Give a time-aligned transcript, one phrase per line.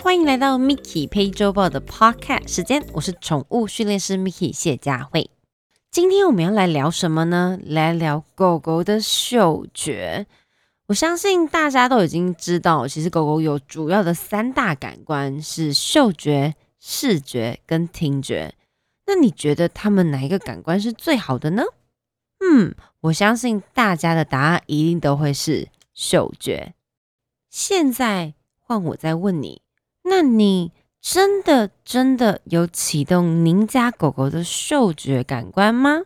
[0.00, 5.28] 欢迎来到 Miki 配周报的 Podcast 时间，我是宠物训练师 Miki 谢佳慧。
[5.90, 7.58] 今天我们要来聊什么呢？
[7.64, 10.26] 来聊狗狗的嗅觉。
[10.86, 18.54] 我相信大家都已经知道，其实狗狗有主要的三大感官是嗅觉、视觉跟听觉。
[19.06, 21.64] 那你觉得它们哪一个感官是最好的呢？
[22.40, 26.74] 嗯，我相信大家的答案一定都会是嗅觉。
[27.50, 29.60] 现在换我再问你，
[30.08, 36.02] 那你真的真的有启动您家狗狗的嗅觉感官吗？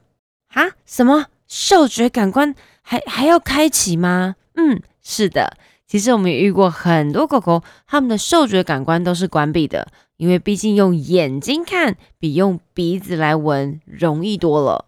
[0.49, 0.73] 啊？
[0.85, 4.37] 什么嗅觉感官还还要开启吗？
[4.55, 5.57] 嗯，是的。
[5.87, 14.87] 其实我们也遇过很多狗狗，它们的嗅觉感官都是关闭的，因为毕竟用眼睛看比用鼻子来闻容易多了。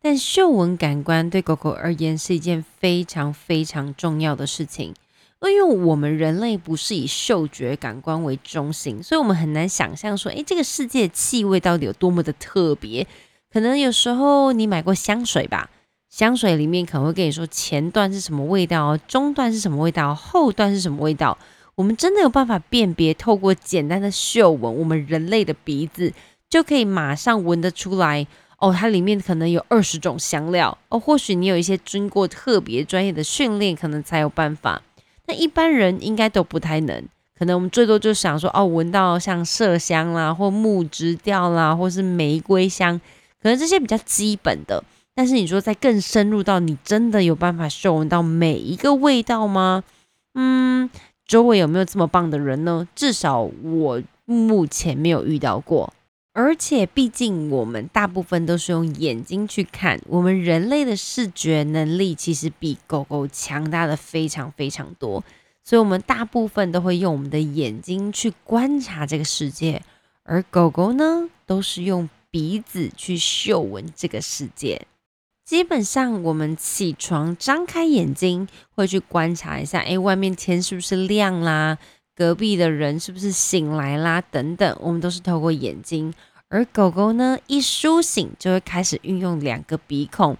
[0.00, 4.94] 但嗅闻感官对狗狗而言是一件非常非常重要的事情。
[5.46, 13.06] 因为我们人类不是以嗅觉感官为中心，所以我们很难想象说，诶，这个世界气味到底有多么的特别。
[13.52, 15.70] 可能有时候你买过香水吧，
[16.10, 21.38] 香水里面可能会跟你说前段是什么味道，中段是什么味道，后段是什么味道。
[21.76, 26.12] 我们真的有办法辨别，透过简单的嗅闻，我们人类的鼻子
[26.50, 28.26] 就可以马上闻得出来。
[28.58, 30.76] 哦，它里面可能有二十种香料。
[30.88, 34.82] 哦，或许你有一些经过特别专业的训练，可能才有办法。
[35.28, 37.04] 那一般人应该都不太能，
[37.38, 42.98] 可能我们最多就想说，哦，闻到像麝香啦，或木质调啦，或是玫瑰香，
[43.42, 44.82] 可能这些比较基本的。
[45.14, 49.84] 但是你说再更深入到，你真的有办法嗅闻到每一个味道吗？
[50.34, 50.88] 嗯，
[51.26, 52.88] 周围有没有这么棒的人呢？
[52.94, 55.92] 至少我目前没有遇到过。
[56.40, 65.24] 而且，毕竟我们大部分都是用眼睛去看，我们人类的视觉能力其实比狗狗强大的非常非常多，
[65.64, 69.82] 所以我们大部分都会用我们的眼睛去观察这个世界，
[70.22, 74.86] 而狗狗呢，都是用鼻子去嗅闻这个世界。
[75.44, 78.46] 基本上，我们起床张开眼睛，
[78.76, 81.78] 会去观察一下，哎，外面天是不是亮啦？
[82.14, 84.20] 隔壁的人是不是醒来啦？
[84.20, 86.12] 等等，我们都是透过眼睛。
[86.50, 90.34] 而狗狗呢，一苏醒就会开始运用两个鼻孔，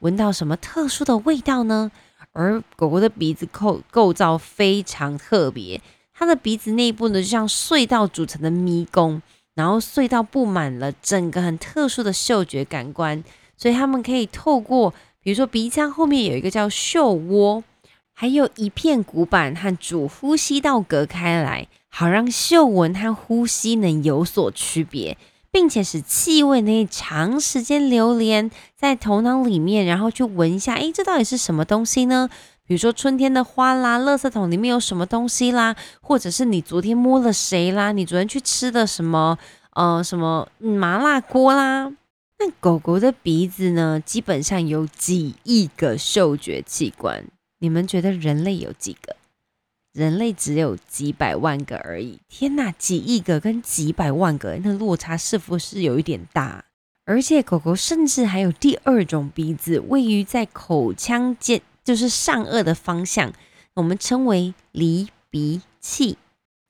[0.00, 1.90] 闻到什么特殊的味道呢？
[2.32, 5.78] 而狗狗的鼻子构构造非常特别，
[6.14, 9.20] 它的鼻子内部呢就像隧道组成的迷宫，
[9.54, 13.22] 然后隧道布满了整个很特殊的嗅觉感官，
[13.58, 17.62] 所以它们可以透过，比如说鼻腔后面有一个叫嗅窝，
[18.14, 25.18] 还有一片骨板和主呼吸道隔开来，好让嗅闻和呼吸能有所区别。
[25.52, 32.30] 并且使气味可以长时间流连在头脑里面，然后去闻一下，诶，这到底是什么东西呢？
[32.66, 39.38] 比如说春天的花啦，垃圾桶里面有什么东西啦，或者是你昨天摸了谁啦，你昨天去吃的什么，
[39.74, 41.92] 呃，什么麻辣锅啦。
[42.38, 47.24] 那狗狗的鼻子呢，基本上有几亿个嗅觉器官，
[47.58, 49.16] 你们觉得人类有几个？
[49.92, 56.64] 人类只有几百万个而已，天哪，几亿个跟几百万个，那落差是不是有一点大？
[57.04, 63.32] 而且狗狗甚至还有第二种鼻子，位于在口腔间，就是上颚的方向，
[63.74, 66.16] 我们称为离鼻器。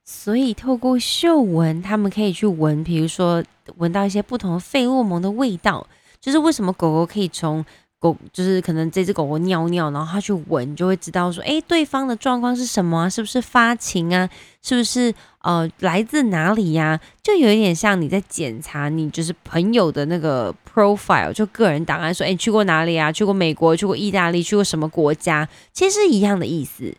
[0.04, 3.44] 所以透过嗅闻，它们可以去闻，比如说
[3.76, 5.86] 闻到一些不同的费洛蒙的味道，
[6.20, 7.64] 就是为什么狗狗可以从。
[8.02, 13.08] 狗就是可能这只狗狗尿尿，然后它去闻，就会知道说，哎，对方的状况是什么啊？
[13.08, 14.28] 是不是发情啊？
[14.60, 16.98] 是不是呃来自哪里呀？
[17.22, 23.12] 就有一点像你在检查你就是朋友的那个 profile，就个人档案，说，哎，去过哪里啊？
[23.12, 25.48] 去过美国，去过意大利，去过什么国家？
[25.72, 26.92] 其实是一样的意思。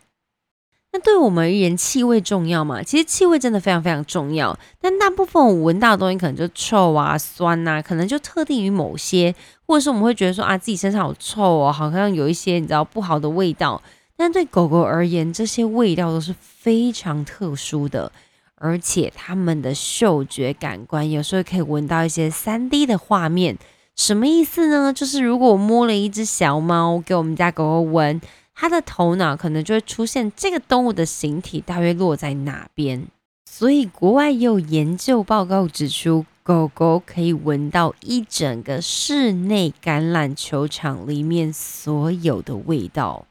[0.96, 2.80] 那对我们而言，气味重要吗？
[2.80, 4.56] 其实气味真的非常非常重要。
[4.80, 9.34] 但大部分我闻到的东西可能就臭啊、酸呐，可能就特定于某些，
[9.66, 13.82] 或者是我们会觉得说啊，自己身上好臭哦，好像有一些你知道不好的味道。
[14.16, 18.12] 但对狗狗而言，这些味道都是非常特殊的，
[18.54, 23.58] 而且它们的嗅觉感官有时候可以闻到一些三 D 的画面。
[23.96, 24.92] 什么意思呢？
[24.92, 28.20] 就是如果我摸了一只小猫给我们家狗狗闻。
[28.54, 33.06] 它的头脑可能就会出现这个动物的形体大约落在哪边，
[33.50, 43.26] 所以国外也有研究报告指出，狗狗可以闻到一整个室内橄榄球场里面所有的味道。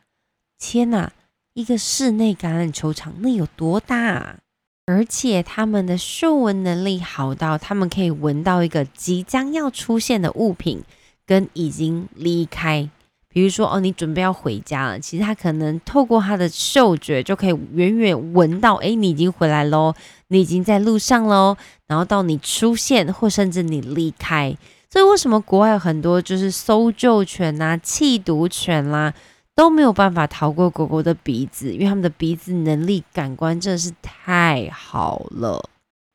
[0.59, 1.11] 天哪，
[1.53, 3.97] 一个室内橄榄球场那有多大？
[3.97, 4.39] 啊？
[4.85, 10.83] 而且它们的嗅闻能力好到，它们可以闻到一个即将要出现的物品
[11.25, 12.89] 跟已经离开。
[13.33, 19.93] 比如说哦，你准备要回家了，其实它可能透过它的嗅觉就可以远远闻到，诶，你已经回来喽，
[20.27, 21.57] 你已经在路上喽，
[21.87, 24.55] 然后到你出现或甚至你离开。
[24.89, 29.11] 所以为什么国外有很多就是搜救犬呐、弃毒犬啦？
[29.55, 35.69] 都没有办法逃过狗狗的鼻子，因为它们的鼻子能力、感官真的是太好了。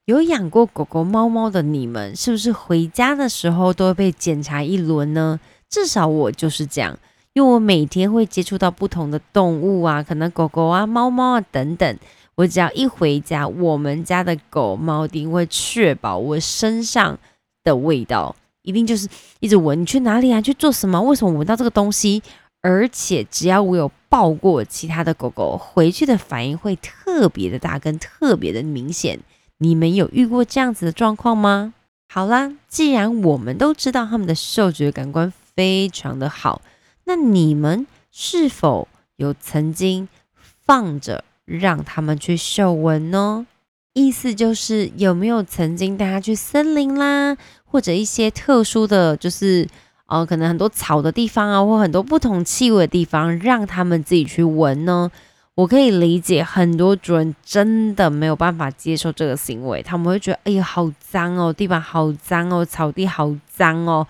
[0.07, 5.39] 有养过狗狗、猫猫的你们，是不是回家的时候都会被检查一轮呢？
[5.69, 6.99] 至少我就是这样，
[7.39, 11.99] 因为我每天会接触到不同的动物啊，可能狗狗啊、猫猫啊等等。
[12.35, 17.17] 我只要一回家，我们家的狗猫一定会确保我身上
[17.63, 19.09] 的味道，一定就是
[19.39, 19.81] 一直闻。
[19.81, 20.41] 你去哪里啊？
[20.41, 21.01] 去做什么？
[21.01, 22.21] 为什么闻到这个东西？
[22.61, 29.21] 而且只要我有抱过其他的狗狗，回去的反应会特别的大，跟特别的明显。
[29.59, 31.73] 你们有遇过这样子的状况吗？
[32.13, 36.61] 好啦，既然我们都知道他们的嗅觉感官非常的好，
[37.09, 40.07] 那你们是否有曾经
[40.37, 43.47] 放着让他们去嗅闻呢？
[43.95, 47.35] 意思就是有没有曾经带他去森林啦，
[47.65, 49.67] 或者一些特殊的就是。
[50.11, 55.11] 呃，可能很多草的地方啊，或很多不同气味的地方，让他们自己去闻呢。
[55.55, 64.07] 我可以理解，很多主人真的没有办法接受这个行为，他们会觉得，哎呀，好脏哦，地板好脏哦，草地好脏哦。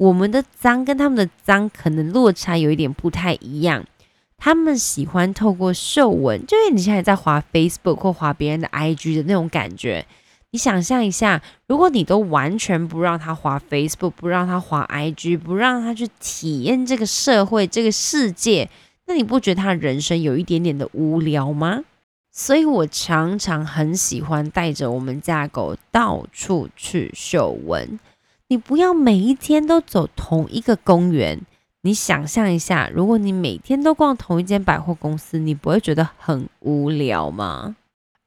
[0.00, 3.84] 我们的脏跟他们的脏可能落差有一点不太一样，
[4.38, 10.06] 他们喜欢透过嗅闻，就是你现在在滑 Facebook 或滑别人的 IG 的那种感觉。
[10.52, 18.70] 你想象一下，如果你都完全不让他滑 Facebook，不让他滑 IG，不让他去体验这个社会、这个世界，
[19.06, 21.84] 那你不觉得他人生有一点点的无聊吗？
[22.32, 28.00] 所以我常常很喜欢带着我们家狗到处去嗅闻。
[28.50, 31.40] 你不要每一天都走同一个公园。
[31.82, 37.76] 你想象一下，如果你每天都逛同一间百货公司，你不会觉得很无聊吗？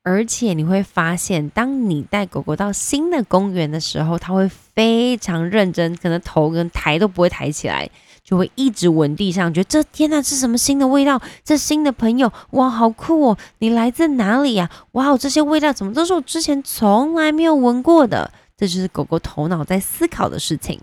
[0.01, 7.89] 而且你会发现，当你带狗狗到新的公园的时候，它会非常认真，可能头跟抬都不会抬起来，
[8.23, 11.21] 就会一直闻地上，觉得这天呐，是什么新的味道？
[11.43, 13.37] 这新的朋友，哇，好酷哦！
[13.59, 14.69] 你来自哪里呀？
[14.93, 18.31] 哇，这些味道怎么都是我之前从来没有闻过的？
[18.63, 20.79] 这就是狗狗头脑在思考的事情。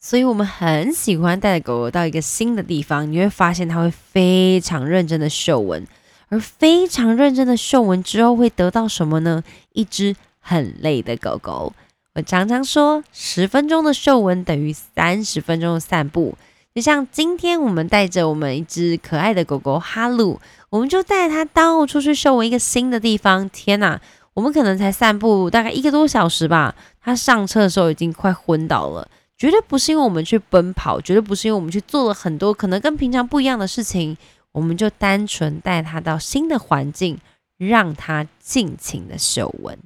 [0.00, 5.86] 所以我们很喜欢带着狗狗到一个新的地方，你会发现它会非常认真的嗅闻。
[6.30, 9.44] 而非常认真的嗅闻之后会得到什么呢？
[9.74, 11.74] 一只很累的狗狗。
[12.14, 16.34] 我常常说，十分钟的嗅闻等于三十分钟的散步。
[16.74, 20.40] 就像今天我们带着我们一只可爱的狗狗哈鲁，
[20.70, 23.50] 我们就带它到处去嗅闻一个新的地方。
[23.50, 24.00] 天哪，
[24.38, 29.08] 我们可能才散步大概一个多小时吧，它上车的时候已经快昏倒了。
[29.36, 34.16] 绝对不是因为我们去奔跑，绝对不是因为我们去做了很多可能跟平常不一样的事情。
[34.52, 37.18] 我们就单纯带它到新的环境，
[37.56, 39.76] 让它尽情的嗅闻。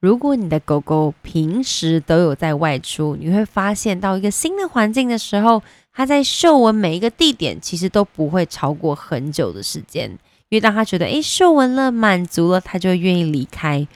[0.00, 5.60] 如果你的狗狗平时都有在外出，你会发现到一个新的环境的时候，
[5.92, 10.16] 它在嗅闻每一个地点，其实都不会超过很久的时间。
[10.48, 13.86] 因为当它觉得诶嗅闻了满足了，它就愿意离开。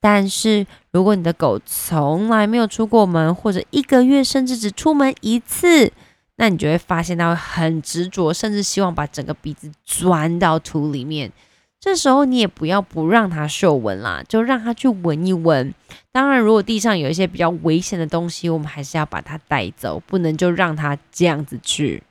[0.00, 5.92] 但是如果你的狗从来没有出过门，或者一个月甚至只出门一次，
[6.36, 11.32] 那你就会发现，它会很执着，甚至希望把整个鼻子钻到土里面。
[11.80, 15.74] 这时候你也不要不让它嗅闻啦，就让它去闻一闻。
[16.10, 22.02] 当然，如果地上有一些比较危险的东西，我们还是要把它带走，不能就让它这样子去。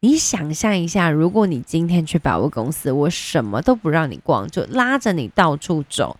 [0.00, 6.16] 你想象一下，如果你今天去百货公司，我什么都不让你逛，就拉着你到处走，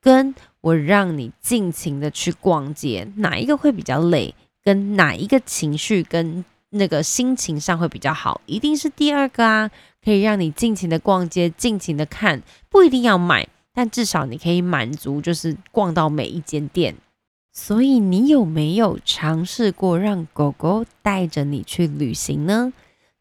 [0.00, 4.34] 跟我让你尽情的去逛街，哪一个会比较累？
[4.62, 6.44] 跟哪一个情绪跟？
[6.74, 9.70] 那个心情上会比较好，一定是第二个啊，
[10.02, 16.94] 可以让你尽情的逛街，尽情的看，不一定要买，但至少你可以满足，就是逛到每一间店。
[17.52, 22.72] 所以你有没有尝试过让狗狗带着你去旅行呢？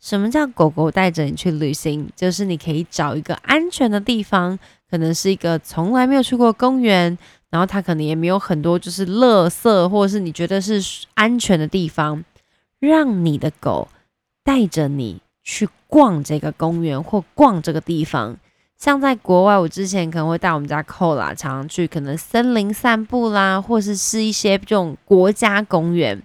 [0.01, 2.10] 什么叫狗狗带着你去旅行？
[2.15, 4.58] 就是你可以找一个安全的地方，
[4.89, 7.15] 可能是一个从来没有去过公园，
[7.51, 12.25] 然后它可能也没有很多就是垃圾，或者是你觉得是安全的地方。
[12.79, 13.88] 让你的狗
[14.43, 18.36] 带着你去逛这个公园或逛这个地方，
[18.75, 26.20] 像在国外，我之前可能会带我们家寇啦，常常去可能森林散步啦，或是是一些这种国家公园。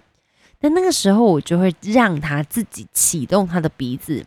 [0.61, 4.25] 那那个时候，我就会让它自己启动它的鼻子，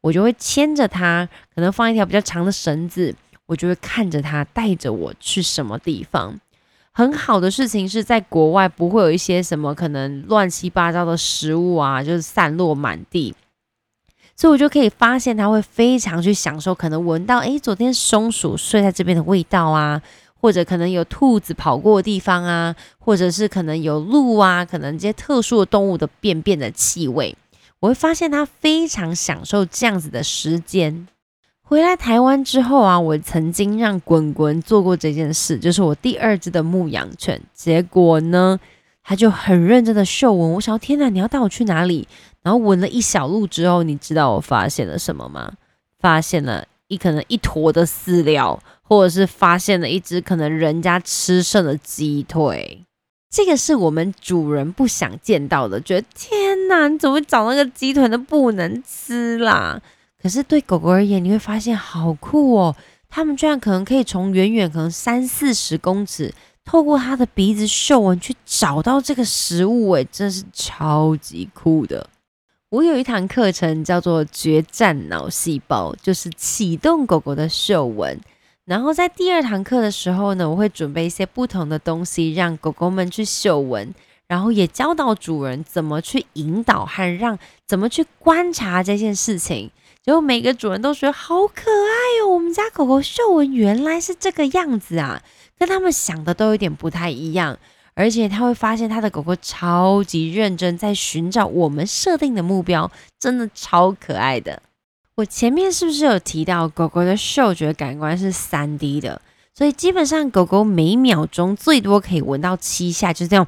[0.00, 3.14] 我就会牵着它，可能放一条比较长的绳子，
[3.46, 6.38] 我就会看着它带着我去什么地方。
[6.92, 13.34] 很好的事情是在国外不会有一些什么可能乱七八糟的食物啊，就是散落满地。
[14.36, 20.00] 所以我就可以发现它会非常去享受，可能闻到诶，昨天松鼠睡在这边的味道啊，
[20.40, 27.36] 或者可能有兔子跑过的地方啊，或者是可能有鹿啊，可能这些特殊的动物的便便的气味，
[27.80, 31.06] 我会发现它非常享受这样子的时间。
[31.62, 37.40] 回来台湾之后啊，我曾经让滚滚做过这件事，就是我第二只的牧羊犬。
[37.54, 38.58] 结果呢，
[39.04, 40.52] 它就很认真的嗅闻。
[40.54, 42.08] 我想，天哪，你要带我去哪里？
[42.42, 45.52] 然后闻了一小路之后，你知道我发现了什么吗？
[46.00, 48.58] 发现了一可能一坨的饲料，
[48.90, 52.84] 或者是发现了一只可能人家吃剩的鸡腿。
[53.30, 59.80] 这个是我们主人不想见到的，觉得天哪，你怎么找那个鸡腿都不能吃啦？
[60.20, 62.74] 可是对狗狗而言，你会发现好酷哦！
[63.08, 72.10] 它们居然可能可以从远远可能三四十公尺，透过它的鼻子嗅闻去找到这个食物，诶，真是超级酷的。
[72.70, 78.20] 我有一堂课程叫做“决战脑细胞”，就是启动狗狗的嗅闻。
[78.70, 83.92] 然后在第二堂课的时候呢，我会准备一些不同的东西，让狗狗们去嗅闻，
[84.28, 87.36] 然后也教导主人怎么去引导和让
[87.66, 89.72] 怎么去观察这件事情。
[90.04, 92.28] 结果每个主人都觉得好可爱哦！
[92.28, 95.20] 我们家狗狗嗅闻原来是这个样子啊，
[95.58, 97.58] 跟他们想的都有点不太一样。
[97.94, 104.62] 而且他会发现他的狗狗超级认真，在寻找我们设定的目标，真的超可爱的。
[105.20, 109.20] 我前面是不是有提到狗狗的嗅觉感官是三 D 的？
[109.52, 113.46] 所以基本上狗狗每秒钟最多可以闻到七下，就是这样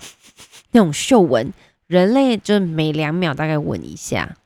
[0.73, 1.53] 那种嗅闻。
[1.87, 4.37] 人类就每两秒大概闻一下。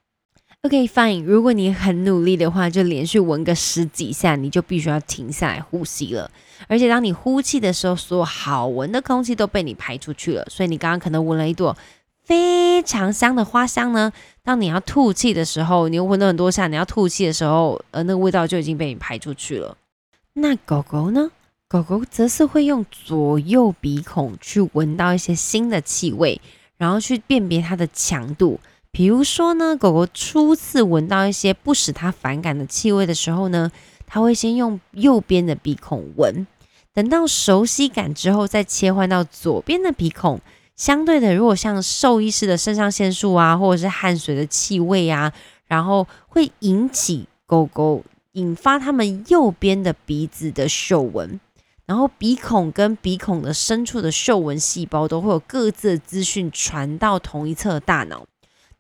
[0.62, 1.24] OK，fine。
[1.24, 6.30] 如果你很努力的话，就连续闻个十几下，你就必须要停下来呼吸了。
[6.68, 10.44] 而且当你呼气的时候，所有好闻的空气都被你排出去了。
[10.48, 11.76] 所以你刚刚可能闻了一朵
[12.26, 14.12] 非常香的花香呢。
[14.42, 19.76] 当你要吐气的时候，你又闻了很多下，你要吐气的时候，呃，那个味道就已经被你排出去了。
[20.32, 21.30] 那狗狗呢？
[21.68, 26.40] 狗狗则是会用左右鼻孔去闻到一些新的气味，
[26.76, 28.58] 然后去辨别它的强度。
[28.90, 33.70] 比如说呢，狗狗初次闻到一些不使它反感的气味的时候呢，
[34.06, 36.46] 它会先用右边的鼻孔闻，
[36.92, 40.40] 等到熟悉感之后，再切换到左边的鼻孔。
[40.76, 45.32] 相对的，如果像兽医师的肾上腺素啊，或者是汗水的气味啊，
[45.66, 51.40] 然后会引起狗狗引发它们右边的鼻子的嗅闻，
[51.86, 58.26] 然后鼻孔跟鼻孔的深处的嗅闻细胞都会有各自的资讯传到同一侧大脑。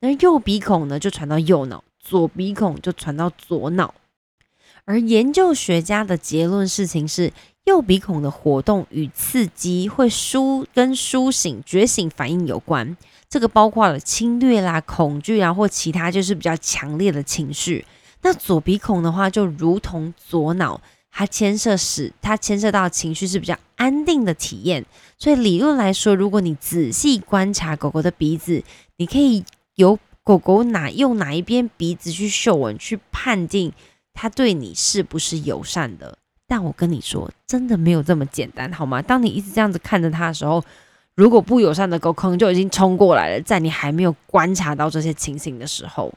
[0.00, 3.94] 那右鼻孔呢，就传到右脑；左鼻孔就传到左脑。
[4.84, 7.32] 而研究学家的结论事情是，
[7.66, 12.96] 右鼻孔的活动与刺激会苏跟苏醒、觉醒反应有关。
[13.28, 17.84] 这个包括了侵略啦、恐惧啊，或其他就是比较强烈的情绪。
[18.22, 20.80] 那左鼻孔的话，就如同左脑，
[21.10, 24.86] 它牵涉使它牵涉到情绪是比较安定的体验。
[25.18, 28.64] 所以理论来说，如果你仔细观察狗狗的鼻子，
[28.96, 29.44] 你可以。
[29.76, 33.74] 由狗狗哪用哪一边鼻子去嗅闻，去判定
[34.14, 36.16] 它对你是不是友善的。
[36.48, 39.02] 但我跟你说，真的没有这么简单，好吗？
[39.02, 40.62] 当你一直这样子看着它的时候，
[41.14, 46.12] 如果不友善的狗可能就已经冲过来了，在你还没有观察到这些情形的时候。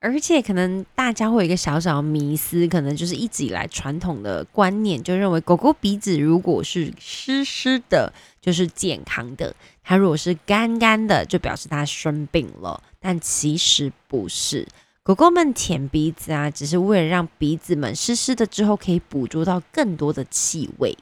[0.00, 12.80] 而且可能大家会有一个小小迷思，可能就是一直以来传统的观念，就认为狗狗鼻子如果是湿湿的，就是健康的；它如果是干干的，就表示它生病了。
[13.00, 14.64] 但其实不是，
[15.08, 20.94] 狗狗们舔鼻子啊，只是为了让鼻子们湿湿的之后，可以捕捉到更多的气味。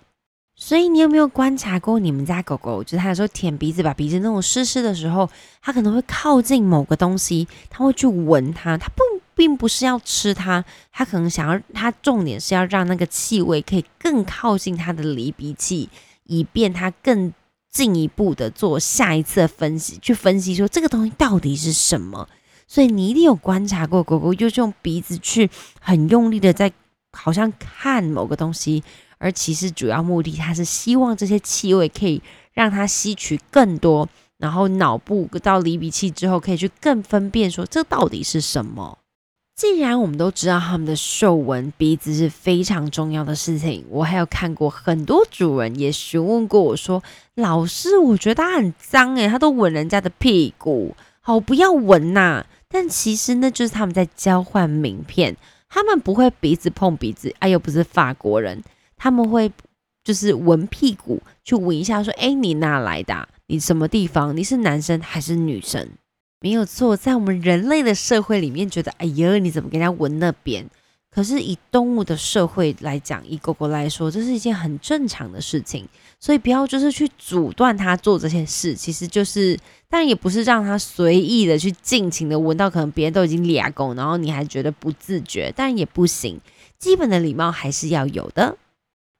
[0.54, 2.84] 所以你有没有观察过你们家狗狗？
[2.84, 5.28] 就是它有时候舔鼻子，把鼻子弄湿湿的时候，
[5.60, 8.78] 它可能会靠近某个东西，它会去闻它。
[8.78, 9.02] 它不
[9.34, 15.88] 并不是要吃它，它可能想要，它重点是要让那个气味可以更靠近它的离鼻器，
[16.26, 17.34] 以便它更
[17.72, 22.28] 进一步的做下一次的分析，去分析说这个东西到底是什么。
[22.66, 25.48] 所以你一定有观察过狗狗，就是用鼻子去
[25.80, 26.72] 很用力的在
[27.12, 28.82] 好像看某个东西。
[29.18, 32.20] 而其实主要目的，它是希望这些气味可以
[32.52, 34.06] 让它吸取更多，
[34.36, 38.98] 然后脑部到离鼻器之后，可以去更分辨说这到底是什么。
[39.54, 47.02] 既然我们都知道他们的嗅闻鼻子是非常重要的事情，我还有看过很多主人也询问过我说
[47.36, 55.36] ：“老师，我觉得它很脏诶，它都闻人家的屁股，好不要闻呐。”但其实呢，就是他们在交换名片，
[55.68, 58.62] 他们不会鼻子碰鼻子，哎，又不是法国人。
[58.96, 59.50] 他们会
[60.02, 63.28] 就是闻屁股，去闻一下，说：“哎，你哪来的？
[63.46, 64.36] 你什么地方？
[64.36, 65.88] 你是男生还是女生？”
[66.40, 70.66] 没有错，在我们人类的社会里面，觉得哎呀，你怎么给人家闻那边？
[71.10, 75.88] 可是以动物的社会来讲，以狗狗来说，这是一件很正常的事情。
[76.20, 79.58] 所以不要就是去阻断它做这些事，其实就是，
[79.88, 86.40] 但也不是让它随意的去尽情的闻到，可能别人都已经俩狗，然后你还觉得不自觉，但也不行。
[86.78, 88.56] 基本的礼貌还是要有的。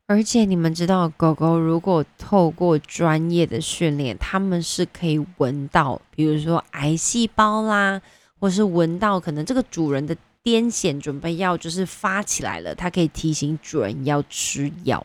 [0.07, 8.01] 而且你们知道，狗狗如果透过专业的训练，它们是可以闻到，比如说癌细胞啦，
[8.39, 10.17] 或是闻到可能这个主人的。
[10.47, 15.05] 癫痫准备要就是发起来了，它可以提醒主人要吃药。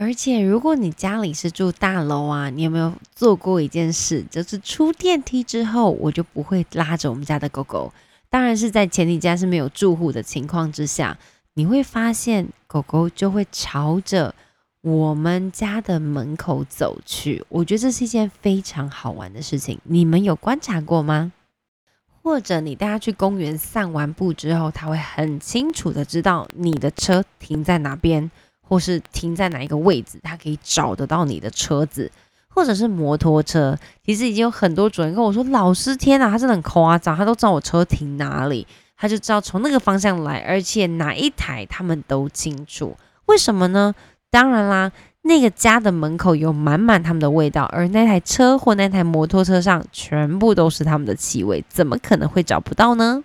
[0.00, 4.24] 而且如果你家里是住大楼啊，你有没有做过一件事？
[4.30, 7.92] 就是出电梯之后，我就不会拉着我们家的狗狗。
[8.30, 11.18] 当然是在前提家是没有住户的情况之下，
[11.54, 14.32] 你会发现狗狗就会朝着
[14.82, 17.44] 我们家的门口走去。
[17.48, 21.32] 我觉得这是一件非常好玩的事情，你们有观察过吗？
[22.22, 28.30] 或者你带它去公园散完步之后，它会很清楚的知道你的车停在哪边，
[28.68, 32.10] 或是停在哪一个位置，它可以找得到你的车子，
[32.48, 33.76] 或者是摩托车。
[34.04, 42.96] 其实已经有很多主人跟我说：“老师，天哪，他真的很夸张，他都知道我车停哪里，他就知道从那个方向来，而且哪一台他们都清楚。
[43.26, 43.94] 为什么呢？
[44.30, 53.22] 当然啦。”那个家的门口有满满他们的味道，而那台车或那台摩托车上全部都是他们的气味，怎么可能会找不到呢？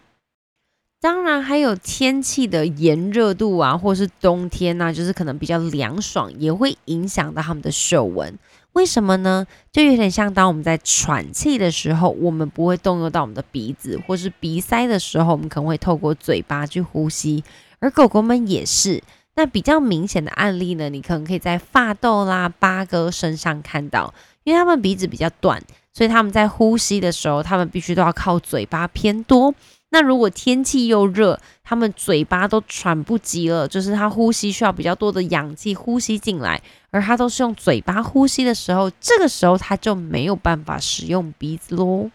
[1.03, 8.39] 当然还有天气的炎热度啊，或是冬天呐，就是可能比较凉爽，也会影响到他们的嗅闻。
[8.71, 9.45] 为什么呢？
[9.69, 17.43] 就有点像当我们在喘气的时候，我们不会动用到我们的鼻子，或是鼻塞的时候，我们可能会透过嘴巴去呼吸，
[17.79, 19.03] 而狗狗们也是。
[19.35, 24.13] 那比较明显的案例呢，你可能可以在发豆啦、八哥身上看到，
[24.45, 29.53] 因为它们鼻子比较短，所以它们在呼吸的时候，它们必须都要靠嘴巴偏多。
[29.93, 42.09] 那如果天气又热，他们嘴巴都喘不及了，就是他呼吸需要比较多的氧气呼吸进来，而他都是用嘴巴呼吸的时候，这个时候他就没有办法使用鼻子喽。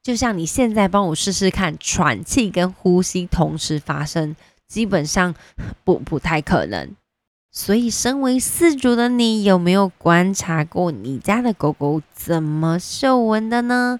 [0.00, 4.36] 就像你现在帮我试试看，喘气跟呼吸同时发生。
[4.68, 5.34] 基本上
[5.82, 6.94] 不不太可能，
[7.50, 13.98] 所以身为饲主的你有没有观察过你家的狗狗怎么嗅闻的呢？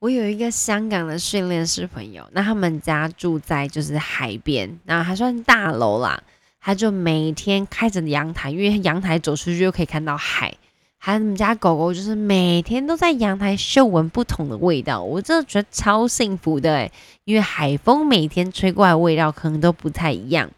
[0.00, 6.18] 我有一个香港的训练师朋友，那他们家住在就是海边，那还算大楼啦，
[6.58, 10.54] 他就每天开着阳台，因为阳台走出去就可以看到海。
[10.96, 16.92] 还有你们家狗狗，就是每天都在阳台嗅闻不同的味道，我真的觉得超幸福的诶，
[17.24, 20.50] 因为海风每天吹过来，味道可能都不太一样。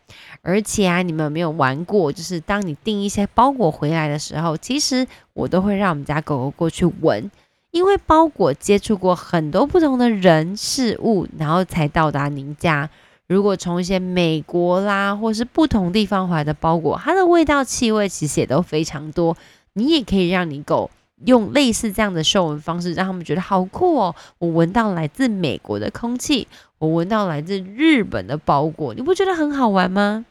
[0.42, 2.12] 而且啊，你们有没有玩过？
[2.12, 7.28] 就是当你订一些包裹回来的时候，其实我都会让我们家狗狗过去闻，
[7.72, 12.88] 因为包裹接触过很多不同的人事物，然后才到达您家。
[13.26, 19.36] 如果从一些美国啦，或是不同地方回来的包裹，它的味道、气味其实也都非常多。
[19.72, 20.90] 你也可以让你狗
[21.24, 24.14] 用类似这样的嗅闻方式，让他们觉得好酷哦！
[24.38, 30.26] 我闻到来自美国的空气，我闻到来自日本的包裹，你不觉得很好玩吗？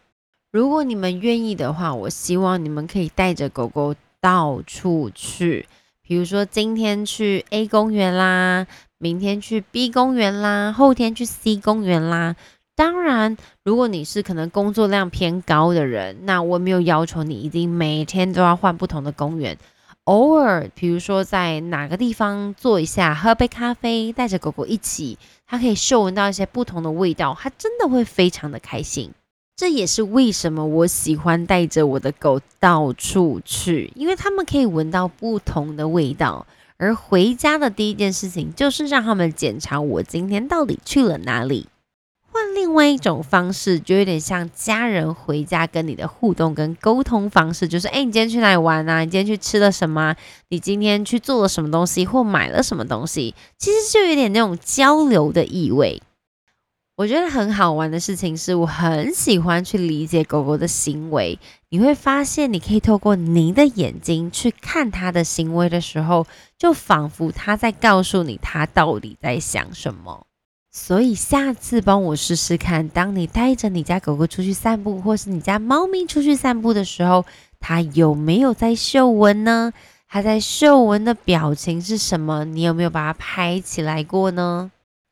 [0.52, 5.66] 如果你们愿意的话，我希望你们可以带着狗狗到处去，
[6.04, 12.36] 比如说今天去 A 公园啦，明天去 B 公园啦，后天去 C 公园啦。
[12.76, 19.58] 当然，如果你是可能工作量偏高的人，那我没有要求你一定每天都要换不同的公园。
[20.06, 29.12] 偶尔，比如说在哪个地方坐一下，喝杯咖啡，带着狗狗一起，它可以嗅闻到一些不同的味道，它真的会非常的开心。
[29.62, 36.47] 这也是为什么我喜欢带着我的狗到处去，因为他们可以闻到不同的味道。
[36.78, 41.67] 而回家的第一件事情就是让他们检查我今天到底去了哪里。
[42.32, 49.02] 换另外一种方式，就有点像家人回家跟你的互动跟沟通方式，就是哎，你今天去哪里玩啊？
[49.02, 50.15] 你今天去吃了什么？
[50.50, 53.36] 你今天去做了什么东西或买了什么东西？
[53.60, 56.02] 其实就有点那种交流的意味。
[57.02, 61.40] 我觉得很好玩的事情是，我很喜欢去理解狗狗的行为。
[61.70, 66.28] 你会发现，你可以透过您的眼睛去看它的行为的时候，
[66.60, 70.28] 就仿佛它在告诉你它到底在想什么。
[70.72, 77.26] 所以下次帮我试试看，当你带着你家狗狗出去散步，或是你家猫咪出去散步的时候，
[77.60, 79.74] 它有没有在嗅闻呢？
[80.08, 82.46] 它在嗅闻的表情是什么？
[82.46, 84.70] 你有没有把它拍起来过呢？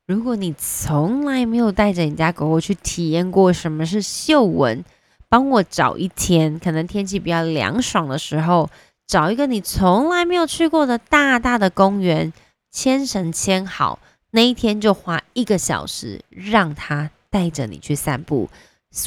[0.09, 4.83] 如果你从来没有带着你家狗狗去体验过什么是嗅闻，
[5.29, 8.71] 帮我找一天，可能天气比较凉爽的时候，
[9.05, 12.33] 找一个你从来没有去过的大大的公园，
[12.71, 13.99] 牵绳牵好。
[14.31, 18.49] 那一天就花一个小时，让它带着你去散步。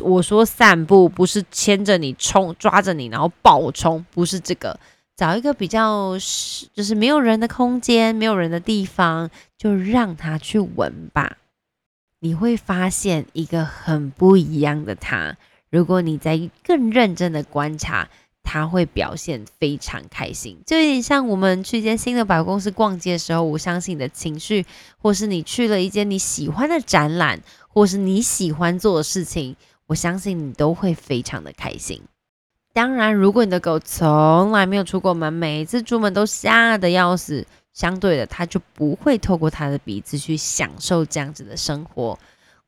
[0.05, 4.79] 我说散步不是牵着你冲，抓着你然后暴冲，不是这个。
[5.17, 11.37] 找一个比较是就是没有人的空间，没有人的地方，就让他去闻吧。
[12.21, 15.37] 你会发现一个很不一样的他。
[15.71, 18.09] 如果你在更认真的观察，
[18.43, 20.59] 他会表现非常开心。
[20.67, 24.67] 就有点像我们去一间新的百货公司逛街的时候，我相信你的情绪，
[24.99, 32.03] 或是你去了一间你喜欢的展览，或是你喜欢做的事情，我相信你都会非常的开心。
[32.73, 42.19] 当然，如果你的狗从来没有出过门，每一次出门都吓得要死，相对的，它就不会透过它的鼻子去享受这样子的生活。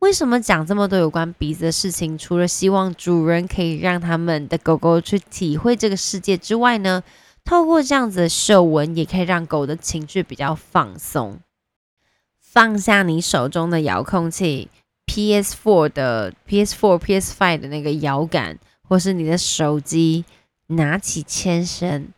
[0.01, 2.19] 为什么讲这么多有关鼻子的事情？
[2.19, 7.03] 除了希望主人可以让他们的狗狗去体会这个世界之外呢？
[7.43, 11.39] 透过这样子的嗅闻，也可以让狗的情绪比较放松。
[12.39, 14.69] 放下你手中的遥控器
[15.07, 18.59] ，PS4 的 PS4、PS5 的那个摇杆。
[18.89, 20.25] 或是你的手机，
[20.69, 22.09] 拿起牵绳，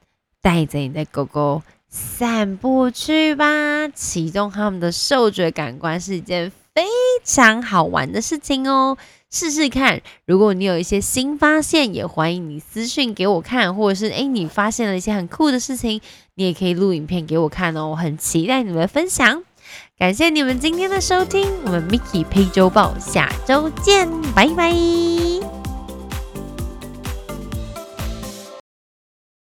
[0.42, 3.88] 带着你的狗狗散步去吧。
[3.88, 6.84] 启动他们的嗅觉感官是一件非
[7.24, 8.98] 常好玩的事情哦，
[9.30, 10.00] 试试看。
[10.26, 16.00] 如果你有一些新发现，也欢迎你私讯给我看，或者是诶，你发现了一些很酷的事情，
[16.34, 17.88] 你也可以录影片给我看哦。
[17.88, 19.42] 我很期待你们的分享。
[19.98, 25.55] 感谢你们今天的收听，我们 Mickey 配周报，下周见，拜拜。